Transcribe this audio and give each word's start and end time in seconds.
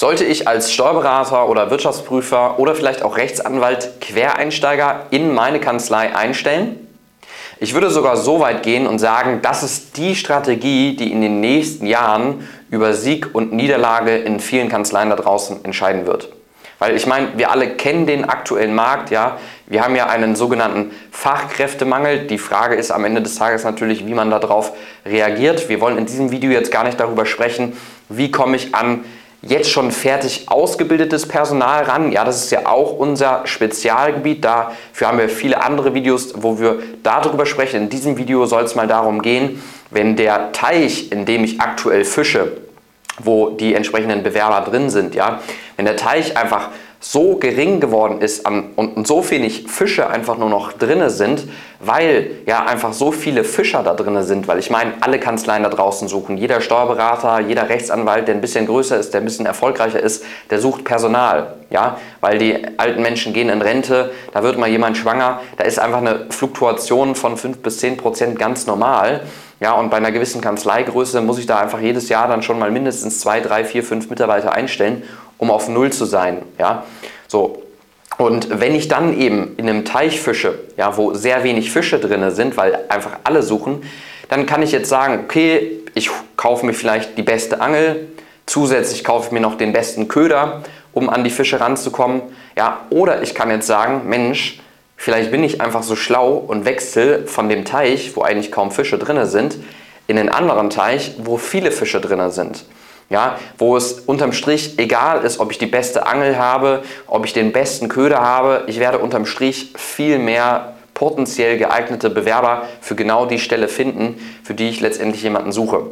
Sollte 0.00 0.24
ich 0.24 0.48
als 0.48 0.72
Steuerberater 0.72 1.46
oder 1.46 1.70
Wirtschaftsprüfer 1.70 2.58
oder 2.58 2.74
vielleicht 2.74 3.02
auch 3.02 3.18
Rechtsanwalt 3.18 4.00
Quereinsteiger 4.00 5.04
in 5.10 5.34
meine 5.34 5.60
Kanzlei 5.60 6.16
einstellen? 6.16 6.88
Ich 7.58 7.74
würde 7.74 7.90
sogar 7.90 8.16
so 8.16 8.40
weit 8.40 8.62
gehen 8.62 8.86
und 8.86 8.98
sagen, 8.98 9.40
das 9.42 9.62
ist 9.62 9.98
die 9.98 10.16
Strategie, 10.16 10.96
die 10.96 11.12
in 11.12 11.20
den 11.20 11.40
nächsten 11.40 11.84
Jahren 11.84 12.48
über 12.70 12.94
Sieg 12.94 13.34
und 13.34 13.52
Niederlage 13.52 14.16
in 14.16 14.40
vielen 14.40 14.70
Kanzleien 14.70 15.10
da 15.10 15.16
draußen 15.16 15.66
entscheiden 15.66 16.06
wird. 16.06 16.30
Weil 16.78 16.96
ich 16.96 17.06
meine, 17.06 17.36
wir 17.36 17.50
alle 17.50 17.68
kennen 17.68 18.06
den 18.06 18.24
aktuellen 18.24 18.74
Markt, 18.74 19.10
ja. 19.10 19.36
Wir 19.66 19.84
haben 19.84 19.94
ja 19.96 20.06
einen 20.06 20.34
sogenannten 20.34 20.92
Fachkräftemangel. 21.10 22.26
Die 22.26 22.38
Frage 22.38 22.74
ist 22.74 22.90
am 22.90 23.04
Ende 23.04 23.20
des 23.20 23.34
Tages 23.34 23.64
natürlich, 23.64 24.06
wie 24.06 24.14
man 24.14 24.30
darauf 24.30 24.72
reagiert. 25.04 25.68
Wir 25.68 25.82
wollen 25.82 25.98
in 25.98 26.06
diesem 26.06 26.30
Video 26.30 26.50
jetzt 26.50 26.72
gar 26.72 26.84
nicht 26.84 26.98
darüber 26.98 27.26
sprechen, 27.26 27.76
wie 28.08 28.30
komme 28.30 28.56
ich 28.56 28.74
an 28.74 29.04
jetzt 29.42 29.70
schon 29.70 29.90
fertig 29.90 30.44
ausgebildetes 30.48 31.26
Personal 31.26 31.84
ran. 31.84 32.12
Ja, 32.12 32.24
das 32.24 32.44
ist 32.44 32.50
ja 32.50 32.66
auch 32.66 32.92
unser 32.92 33.46
Spezialgebiet. 33.46 34.44
Dafür 34.44 35.08
haben 35.08 35.18
wir 35.18 35.28
viele 35.28 35.62
andere 35.62 35.94
Videos, 35.94 36.34
wo 36.36 36.58
wir 36.58 36.78
darüber 37.02 37.46
sprechen. 37.46 37.82
In 37.84 37.88
diesem 37.88 38.16
Video 38.18 38.44
soll 38.46 38.64
es 38.64 38.74
mal 38.74 38.86
darum 38.86 39.22
gehen, 39.22 39.62
wenn 39.90 40.16
der 40.16 40.52
Teich, 40.52 41.10
in 41.10 41.24
dem 41.24 41.44
ich 41.44 41.60
aktuell 41.60 42.04
fische, 42.04 42.58
wo 43.18 43.50
die 43.50 43.74
entsprechenden 43.74 44.22
Bewerber 44.22 44.68
drin 44.70 44.90
sind, 44.90 45.14
ja, 45.14 45.40
wenn 45.76 45.84
der 45.84 45.96
Teich 45.96 46.36
einfach 46.36 46.68
so 47.02 47.36
gering 47.36 47.80
geworden 47.80 48.20
ist 48.20 48.46
und 48.46 49.06
so 49.06 49.28
wenig 49.30 49.64
Fische 49.68 50.10
einfach 50.10 50.36
nur 50.36 50.50
noch 50.50 50.74
drinne 50.74 51.08
sind, 51.08 51.48
weil 51.80 52.30
ja 52.44 52.66
einfach 52.66 52.92
so 52.92 53.10
viele 53.10 53.42
Fischer 53.42 53.82
da 53.82 53.94
drinne 53.94 54.22
sind, 54.22 54.46
weil 54.48 54.58
ich 54.58 54.70
meine, 54.70 54.92
alle 55.00 55.18
Kanzleien 55.18 55.62
da 55.62 55.70
draußen 55.70 56.08
suchen, 56.08 56.36
jeder 56.36 56.60
Steuerberater, 56.60 57.40
jeder 57.40 57.70
Rechtsanwalt, 57.70 58.28
der 58.28 58.34
ein 58.34 58.42
bisschen 58.42 58.66
größer 58.66 58.98
ist, 58.98 59.14
der 59.14 59.22
ein 59.22 59.24
bisschen 59.24 59.46
erfolgreicher 59.46 59.98
ist, 59.98 60.24
der 60.50 60.60
sucht 60.60 60.84
Personal, 60.84 61.54
ja, 61.70 61.96
weil 62.20 62.36
die 62.36 62.58
alten 62.76 63.00
Menschen 63.00 63.32
gehen 63.32 63.48
in 63.48 63.62
Rente, 63.62 64.10
da 64.34 64.42
wird 64.42 64.58
mal 64.58 64.68
jemand 64.68 64.98
schwanger, 64.98 65.40
da 65.56 65.64
ist 65.64 65.78
einfach 65.78 65.98
eine 65.98 66.26
Fluktuation 66.28 67.14
von 67.14 67.38
5 67.38 67.62
bis 67.62 67.78
10 67.78 67.96
Prozent 67.96 68.38
ganz 68.38 68.66
normal. 68.66 69.22
Ja, 69.58 69.72
und 69.72 69.90
bei 69.90 69.98
einer 69.98 70.10
gewissen 70.10 70.40
Kanzleigröße 70.40 71.20
muss 71.20 71.38
ich 71.38 71.44
da 71.44 71.58
einfach 71.58 71.80
jedes 71.80 72.08
Jahr 72.08 72.28
dann 72.28 72.42
schon 72.42 72.58
mal 72.58 72.70
mindestens 72.70 73.20
zwei, 73.20 73.40
drei, 73.40 73.62
vier, 73.64 73.84
fünf 73.84 74.08
Mitarbeiter 74.08 74.54
einstellen, 74.54 75.02
um 75.40 75.50
auf 75.50 75.68
Null 75.68 75.90
zu 75.90 76.04
sein. 76.04 76.42
Ja, 76.58 76.84
so. 77.26 77.62
Und 78.18 78.60
wenn 78.60 78.74
ich 78.74 78.88
dann 78.88 79.18
eben 79.18 79.54
in 79.56 79.68
einem 79.68 79.84
Teich 79.86 80.20
fische, 80.20 80.58
ja, 80.76 80.96
wo 80.96 81.14
sehr 81.14 81.42
wenig 81.42 81.72
Fische 81.72 81.98
drin 81.98 82.30
sind, 82.30 82.56
weil 82.58 82.78
einfach 82.88 83.12
alle 83.24 83.42
suchen, 83.42 83.82
dann 84.28 84.44
kann 84.44 84.62
ich 84.62 84.72
jetzt 84.72 84.90
sagen, 84.90 85.20
okay, 85.24 85.80
ich 85.94 86.10
kaufe 86.36 86.66
mir 86.66 86.74
vielleicht 86.74 87.16
die 87.16 87.22
beste 87.22 87.62
Angel, 87.62 88.08
zusätzlich 88.44 89.04
kaufe 89.04 89.28
ich 89.28 89.32
mir 89.32 89.40
noch 89.40 89.56
den 89.56 89.72
besten 89.72 90.06
Köder, 90.06 90.62
um 90.92 91.08
an 91.08 91.24
die 91.24 91.30
Fische 91.30 91.58
ranzukommen. 91.58 92.20
Ja, 92.56 92.80
oder 92.90 93.22
ich 93.22 93.34
kann 93.34 93.50
jetzt 93.50 93.66
sagen, 93.66 94.02
Mensch, 94.06 94.60
vielleicht 94.96 95.30
bin 95.30 95.42
ich 95.42 95.62
einfach 95.62 95.82
so 95.82 95.96
schlau 95.96 96.34
und 96.34 96.66
wechsle 96.66 97.26
von 97.26 97.48
dem 97.48 97.64
Teich, 97.64 98.14
wo 98.14 98.22
eigentlich 98.22 98.52
kaum 98.52 98.70
Fische 98.70 98.98
drin 98.98 99.24
sind, 99.24 99.56
in 100.06 100.18
einen 100.18 100.28
anderen 100.28 100.68
Teich, 100.68 101.14
wo 101.18 101.38
viele 101.38 101.72
Fische 101.72 102.02
drin 102.02 102.30
sind 102.30 102.64
ja, 103.10 103.38
wo 103.58 103.76
es 103.76 103.92
unterm 103.92 104.32
Strich 104.32 104.78
egal 104.78 105.24
ist, 105.24 105.40
ob 105.40 105.50
ich 105.50 105.58
die 105.58 105.66
beste 105.66 106.06
Angel 106.06 106.38
habe, 106.38 106.82
ob 107.08 107.26
ich 107.26 107.32
den 107.32 107.52
besten 107.52 107.88
Köder 107.88 108.20
habe, 108.20 108.62
ich 108.68 108.78
werde 108.78 108.98
unterm 108.98 109.26
Strich 109.26 109.72
viel 109.76 110.18
mehr 110.18 110.74
potenziell 110.94 111.58
geeignete 111.58 112.08
Bewerber 112.08 112.62
für 112.80 112.94
genau 112.94 113.26
die 113.26 113.38
Stelle 113.38 113.68
finden, 113.68 114.20
für 114.44 114.54
die 114.54 114.68
ich 114.68 114.80
letztendlich 114.80 115.22
jemanden 115.22 115.50
suche. 115.50 115.86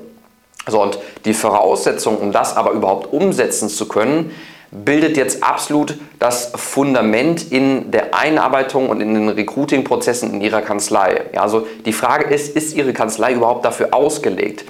So, 0.67 0.83
und 0.83 0.99
die 1.25 1.35
Voraussetzung, 1.35 2.19
um 2.19 2.31
das 2.31 2.57
aber 2.57 2.73
überhaupt 2.73 3.13
umsetzen 3.13 3.69
zu 3.69 3.89
können, 3.89 4.35
bildet 4.71 5.17
jetzt 5.17 5.43
absolut 5.43 5.99
das 6.19 6.53
Fundament 6.55 7.51
in 7.51 7.91
der 7.91 8.15
Einarbeitung 8.15 8.91
und 8.91 9.01
in 9.01 9.15
den 9.15 9.29
Recruiting-Prozessen 9.31 10.35
in 10.35 10.41
Ihrer 10.43 10.61
Kanzlei. 10.61 11.23
Ja, 11.35 11.43
also 11.43 11.67
die 11.87 11.95
Frage 11.95 12.33
ist, 12.33 12.55
ist 12.55 12.77
Ihre 12.77 12.93
Kanzlei 12.93 13.33
überhaupt 13.33 13.65
dafür 13.65 13.95
ausgelegt? 13.95 14.67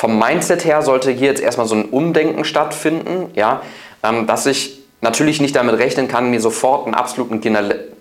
Vom 0.00 0.18
Mindset 0.18 0.64
her 0.64 0.80
sollte 0.80 1.10
hier 1.10 1.28
jetzt 1.28 1.42
erstmal 1.42 1.66
so 1.66 1.74
ein 1.74 1.84
Umdenken 1.84 2.46
stattfinden, 2.46 3.30
ja, 3.34 3.60
ähm, 4.02 4.26
dass 4.26 4.46
ich 4.46 4.80
natürlich 5.02 5.42
nicht 5.42 5.54
damit 5.54 5.76
rechnen 5.78 6.08
kann, 6.08 6.30
mir 6.30 6.40
sofort 6.40 6.86
einen 6.86 6.94
absoluten 6.94 7.42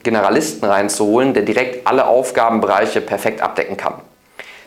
Generalisten 0.02 0.64
reinzuholen, 0.64 1.34
der 1.34 1.44
direkt 1.44 1.86
alle 1.86 2.08
Aufgabenbereiche 2.08 3.02
perfekt 3.02 3.42
abdecken 3.42 3.76
kann. 3.76 3.96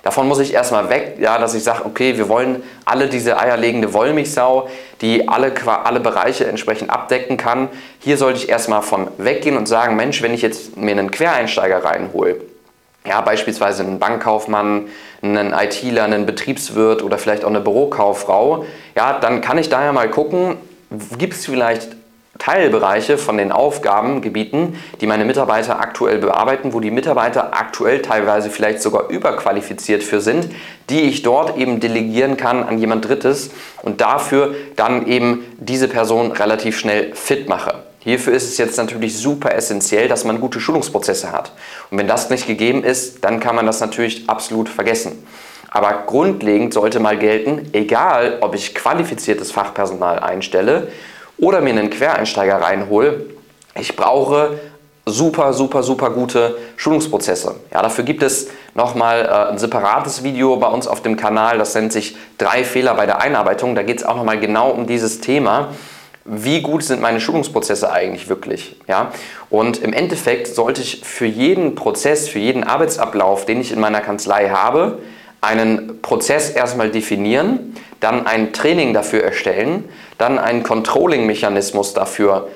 Davon 0.02 0.28
muss 0.28 0.40
ich 0.40 0.52
erstmal 0.52 0.90
weg, 0.90 1.16
ja, 1.20 1.38
dass 1.38 1.54
ich 1.54 1.64
sage, 1.64 1.86
okay, 1.86 2.18
wir 2.18 2.28
wollen 2.28 2.62
alle 2.84 3.08
diese 3.08 3.38
eierlegende 3.38 3.94
Wollmilchsau, 3.94 4.68
die 5.00 5.26
alle, 5.26 5.54
alle 5.84 6.00
Bereiche 6.00 6.46
entsprechend 6.46 6.90
abdecken 6.90 7.38
kann. 7.38 7.70
Hier 8.00 8.18
sollte 8.18 8.40
ich 8.40 8.50
erstmal 8.50 8.82
von 8.82 9.08
weggehen 9.16 9.56
und 9.56 9.66
sagen, 9.66 9.96
Mensch, 9.96 10.20
wenn 10.20 10.34
ich 10.34 10.42
jetzt 10.42 10.76
mir 10.76 10.90
einen 10.90 11.10
Quereinsteiger 11.10 11.82
reinhole, 11.82 12.42
ja, 13.06 13.20
beispielsweise 13.20 13.82
einen 13.82 13.98
Bankkaufmann, 13.98 14.86
einen 15.22 15.52
ITler, 15.52 16.04
einen 16.04 16.26
Betriebswirt 16.26 17.02
oder 17.02 17.18
vielleicht 17.18 17.44
auch 17.44 17.50
eine 17.50 17.60
Bürokauffrau, 17.60 18.64
ja, 18.94 19.18
dann 19.18 19.40
kann 19.40 19.58
ich 19.58 19.68
daher 19.68 19.92
mal 19.92 20.08
gucken, 20.08 20.56
gibt 21.18 21.34
es 21.34 21.46
vielleicht 21.46 21.96
Teilbereiche 22.38 23.18
von 23.18 23.36
den 23.36 23.52
Aufgabengebieten, 23.52 24.76
die 25.00 25.06
meine 25.06 25.24
Mitarbeiter 25.24 25.78
aktuell 25.78 26.18
bearbeiten, 26.18 26.72
wo 26.72 26.80
die 26.80 26.90
Mitarbeiter 26.90 27.54
aktuell 27.54 28.02
teilweise 28.02 28.50
vielleicht 28.50 28.82
sogar 28.82 29.08
überqualifiziert 29.10 30.02
für 30.02 30.20
sind, 30.20 30.48
die 30.90 31.02
ich 31.02 31.22
dort 31.22 31.56
eben 31.56 31.78
delegieren 31.78 32.36
kann 32.36 32.64
an 32.64 32.78
jemand 32.78 33.06
Drittes 33.06 33.50
und 33.82 34.00
dafür 34.00 34.54
dann 34.76 35.06
eben 35.06 35.44
diese 35.58 35.88
Person 35.88 36.32
relativ 36.32 36.78
schnell 36.78 37.14
fit 37.14 37.48
mache. 37.48 37.74
Hierfür 38.04 38.32
ist 38.32 38.48
es 38.48 38.58
jetzt 38.58 38.76
natürlich 38.78 39.16
super 39.16 39.54
essentiell, 39.54 40.08
dass 40.08 40.24
man 40.24 40.40
gute 40.40 40.58
Schulungsprozesse 40.58 41.30
hat. 41.30 41.52
Und 41.90 41.98
wenn 41.98 42.08
das 42.08 42.30
nicht 42.30 42.48
gegeben 42.48 42.82
ist, 42.82 43.24
dann 43.24 43.38
kann 43.38 43.54
man 43.54 43.64
das 43.64 43.78
natürlich 43.80 44.28
absolut 44.28 44.68
vergessen. 44.68 45.24
Aber 45.70 46.02
grundlegend 46.06 46.74
sollte 46.74 46.98
mal 46.98 47.16
gelten, 47.16 47.70
egal 47.72 48.38
ob 48.40 48.56
ich 48.56 48.74
qualifiziertes 48.74 49.52
Fachpersonal 49.52 50.18
einstelle 50.18 50.88
oder 51.38 51.60
mir 51.60 51.70
einen 51.70 51.90
Quereinsteiger 51.90 52.56
reinhole, 52.56 53.26
ich 53.78 53.94
brauche 53.94 54.58
super, 55.06 55.52
super, 55.52 55.84
super 55.84 56.10
gute 56.10 56.58
Schulungsprozesse. 56.76 57.54
Ja, 57.72 57.82
dafür 57.82 58.04
gibt 58.04 58.22
es 58.24 58.48
nochmal 58.74 59.24
äh, 59.24 59.50
ein 59.50 59.58
separates 59.58 60.24
Video 60.24 60.56
bei 60.56 60.68
uns 60.68 60.88
auf 60.88 61.02
dem 61.02 61.16
Kanal, 61.16 61.58
das 61.58 61.74
nennt 61.74 61.92
sich 61.92 62.16
drei 62.36 62.64
Fehler 62.64 62.94
bei 62.94 63.06
der 63.06 63.20
Einarbeitung. 63.20 63.74
Da 63.74 63.82
geht 63.84 63.98
es 63.98 64.04
auch 64.04 64.16
nochmal 64.16 64.40
genau 64.40 64.70
um 64.70 64.86
dieses 64.86 65.20
Thema 65.20 65.68
wie 66.24 66.62
gut 66.62 66.82
sind 66.84 67.00
meine 67.00 67.20
Schulungsprozesse 67.20 67.90
eigentlich 67.90 68.28
wirklich. 68.28 68.76
Ja? 68.86 69.12
Und 69.50 69.82
im 69.82 69.92
Endeffekt 69.92 70.48
sollte 70.48 70.80
ich 70.80 71.00
für 71.04 71.26
jeden 71.26 71.74
Prozess, 71.74 72.28
für 72.28 72.38
jeden 72.38 72.64
Arbeitsablauf, 72.64 73.44
den 73.44 73.60
ich 73.60 73.72
in 73.72 73.80
meiner 73.80 74.00
Kanzlei 74.00 74.50
habe, 74.50 74.98
einen 75.40 76.00
Prozess 76.02 76.50
erstmal 76.50 76.90
definieren, 76.90 77.74
dann 77.98 78.26
ein 78.26 78.52
Training 78.52 78.94
dafür 78.94 79.24
erstellen, 79.24 79.88
dann 80.18 80.38
einen 80.38 80.62
Controlling-Mechanismus 80.62 81.94
dafür 81.94 82.48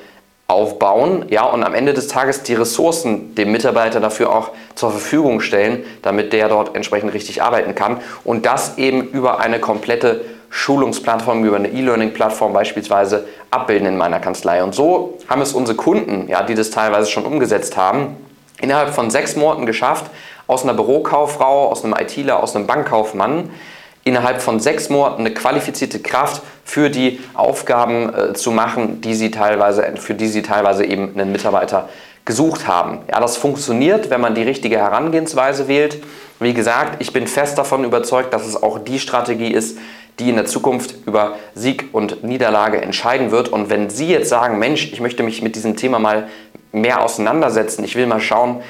aufbauen 0.48 1.26
ja, 1.28 1.42
und 1.42 1.64
am 1.64 1.74
Ende 1.74 1.92
des 1.92 2.06
Tages 2.06 2.44
die 2.44 2.54
Ressourcen 2.54 3.34
dem 3.34 3.50
Mitarbeiter 3.50 3.98
dafür 3.98 4.32
auch 4.32 4.52
zur 4.76 4.92
Verfügung 4.92 5.40
stellen, 5.40 5.84
damit 6.02 6.32
der 6.32 6.48
dort 6.48 6.76
entsprechend 6.76 7.12
richtig 7.12 7.42
arbeiten 7.42 7.74
kann 7.74 8.00
und 8.22 8.46
das 8.46 8.78
eben 8.78 9.02
über 9.08 9.40
eine 9.40 9.58
komplette 9.58 10.24
Schulungsplattform, 10.56 11.44
über 11.44 11.56
eine 11.56 11.68
E-Learning-Plattform 11.68 12.54
beispielsweise 12.54 13.26
abbilden 13.50 13.86
in 13.86 13.98
meiner 13.98 14.20
Kanzlei. 14.20 14.64
Und 14.64 14.74
so 14.74 15.18
haben 15.28 15.42
es 15.42 15.52
unsere 15.52 15.76
Kunden, 15.76 16.28
ja, 16.28 16.42
die 16.42 16.54
das 16.54 16.70
teilweise 16.70 17.10
schon 17.10 17.26
umgesetzt 17.26 17.76
haben, 17.76 18.16
innerhalb 18.62 18.94
von 18.94 19.10
sechs 19.10 19.36
Monaten 19.36 19.66
geschafft, 19.66 20.06
aus 20.46 20.62
einer 20.62 20.72
Bürokauffrau, 20.72 21.68
aus 21.68 21.84
einem 21.84 21.94
ITler, 21.94 22.42
aus 22.42 22.56
einem 22.56 22.66
Bankkaufmann, 22.66 23.50
innerhalb 24.04 24.40
von 24.40 24.58
sechs 24.58 24.88
Monaten 24.88 25.20
eine 25.20 25.34
qualifizierte 25.34 25.98
Kraft 25.98 26.40
für 26.64 26.88
die 26.88 27.20
Aufgaben 27.34 28.14
äh, 28.14 28.32
zu 28.32 28.50
machen, 28.50 29.02
die 29.02 29.14
sie 29.14 29.30
teilweise, 29.30 29.84
für 29.96 30.14
die 30.14 30.28
sie 30.28 30.40
teilweise 30.40 30.86
eben 30.86 31.10
einen 31.14 31.32
Mitarbeiter 31.32 31.90
gesucht 32.24 32.66
haben. 32.66 33.00
Ja, 33.10 33.20
das 33.20 33.36
funktioniert, 33.36 34.08
wenn 34.08 34.22
man 34.22 34.34
die 34.34 34.42
richtige 34.42 34.78
Herangehensweise 34.78 35.68
wählt. 35.68 36.02
Wie 36.40 36.54
gesagt, 36.54 37.02
ich 37.02 37.12
bin 37.12 37.26
fest 37.26 37.58
davon 37.58 37.84
überzeugt, 37.84 38.32
dass 38.32 38.46
es 38.46 38.62
auch 38.62 38.78
die 38.78 38.98
Strategie 38.98 39.52
ist, 39.52 39.76
die 40.18 40.30
in 40.30 40.36
der 40.36 40.46
Zukunft 40.46 40.94
über 41.06 41.36
Sieg 41.54 41.90
und 41.92 42.24
Niederlage 42.24 42.80
entscheiden 42.80 43.30
wird. 43.30 43.48
Und 43.48 43.70
wenn 43.70 43.90
Sie 43.90 44.08
jetzt 44.08 44.28
sagen, 44.28 44.58
Mensch, 44.58 44.92
ich 44.92 45.00
möchte 45.00 45.22
mich 45.22 45.42
mit 45.42 45.56
diesem 45.56 45.76
Thema 45.76 45.98
mal 45.98 46.28
mehr 46.72 47.02
auseinandersetzen, 47.02 47.84
ich 47.84 47.96
will 47.96 48.06
mal 48.06 48.20
schauen, 48.20 48.62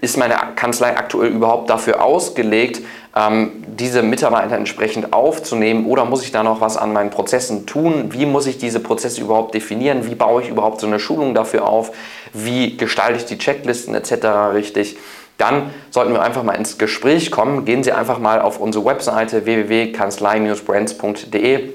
ist 0.00 0.16
meine 0.16 0.34
Kanzlei 0.56 0.96
aktuell 0.96 1.30
überhaupt 1.30 1.68
dafür 1.68 2.02
ausgelegt, 2.02 2.80
ähm, 3.14 3.64
diese 3.66 4.02
Mitarbeiter 4.02 4.56
entsprechend 4.56 5.12
aufzunehmen 5.12 5.86
oder 5.86 6.04
muss 6.04 6.22
ich 6.22 6.32
da 6.32 6.42
noch 6.42 6.60
was 6.60 6.76
an 6.76 6.92
meinen 6.92 7.10
Prozessen 7.10 7.66
tun? 7.66 8.06
Wie 8.12 8.24
muss 8.24 8.46
ich 8.46 8.58
diese 8.58 8.80
Prozesse 8.80 9.20
überhaupt 9.20 9.54
definieren? 9.54 10.06
Wie 10.06 10.14
baue 10.14 10.42
ich 10.42 10.48
überhaupt 10.48 10.80
so 10.80 10.86
eine 10.86 11.00
Schulung 11.00 11.34
dafür 11.34 11.66
auf? 11.66 11.92
Wie 12.32 12.76
gestalte 12.76 13.18
ich 13.18 13.24
die 13.26 13.38
Checklisten 13.38 13.94
etc. 13.94 14.26
richtig? 14.54 14.96
Dann 15.40 15.70
sollten 15.90 16.12
wir 16.12 16.22
einfach 16.22 16.42
mal 16.42 16.54
ins 16.54 16.78
Gespräch 16.78 17.30
kommen. 17.30 17.64
Gehen 17.64 17.82
Sie 17.82 17.92
einfach 17.92 18.18
mal 18.18 18.40
auf 18.40 18.60
unsere 18.60 18.84
Webseite 18.84 19.46
www.kanzlei-brands.de. 19.46 21.70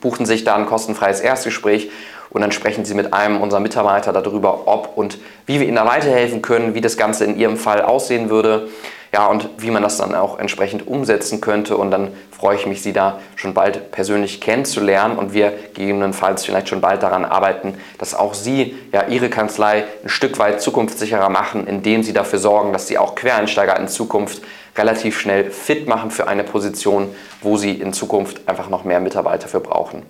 buchen 0.00 0.26
sich 0.26 0.44
da 0.44 0.54
ein 0.56 0.66
kostenfreies 0.66 1.20
Erstgespräch 1.20 1.90
und 2.30 2.40
dann 2.40 2.52
sprechen 2.52 2.84
Sie 2.84 2.94
mit 2.94 3.12
einem 3.12 3.40
unserer 3.40 3.60
Mitarbeiter 3.60 4.12
darüber, 4.12 4.68
ob 4.68 4.96
und 4.96 5.18
wie 5.46 5.58
wir 5.60 5.66
Ihnen 5.66 5.76
da 5.76 5.86
weiterhelfen 5.86 6.42
können, 6.42 6.74
wie 6.74 6.80
das 6.80 6.96
Ganze 6.96 7.24
in 7.24 7.36
Ihrem 7.36 7.56
Fall 7.56 7.82
aussehen 7.82 8.30
würde. 8.30 8.68
Ja, 9.12 9.26
und 9.26 9.48
wie 9.58 9.72
man 9.72 9.82
das 9.82 9.96
dann 9.96 10.14
auch 10.14 10.38
entsprechend 10.38 10.86
umsetzen 10.86 11.40
könnte. 11.40 11.76
Und 11.76 11.90
dann 11.90 12.12
freue 12.30 12.56
ich 12.56 12.66
mich, 12.66 12.80
Sie 12.82 12.92
da 12.92 13.18
schon 13.34 13.54
bald 13.54 13.90
persönlich 13.90 14.40
kennenzulernen 14.40 15.18
und 15.18 15.34
wir 15.34 15.52
gegebenenfalls 15.74 16.44
vielleicht 16.44 16.68
schon 16.68 16.80
bald 16.80 17.02
daran 17.02 17.24
arbeiten, 17.24 17.74
dass 17.98 18.14
auch 18.14 18.34
Sie 18.34 18.76
ja 18.92 19.08
Ihre 19.08 19.28
Kanzlei 19.28 19.84
ein 20.04 20.08
Stück 20.08 20.38
weit 20.38 20.62
zukunftssicherer 20.62 21.28
machen, 21.28 21.66
indem 21.66 22.04
Sie 22.04 22.12
dafür 22.12 22.38
sorgen, 22.38 22.72
dass 22.72 22.86
Sie 22.86 22.98
auch 22.98 23.16
Quereinsteiger 23.16 23.78
in 23.78 23.88
Zukunft 23.88 24.42
relativ 24.76 25.18
schnell 25.18 25.50
fit 25.50 25.88
machen 25.88 26.12
für 26.12 26.28
eine 26.28 26.44
Position, 26.44 27.12
wo 27.42 27.56
Sie 27.56 27.72
in 27.72 27.92
Zukunft 27.92 28.48
einfach 28.48 28.68
noch 28.68 28.84
mehr 28.84 29.00
Mitarbeiter 29.00 29.48
für 29.48 29.60
brauchen. 29.60 30.02